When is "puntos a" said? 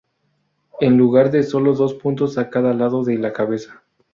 1.93-2.49